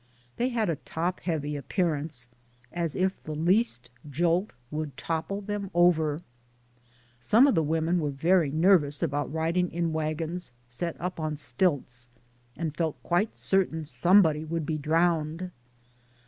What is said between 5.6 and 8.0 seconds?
over. Some of the women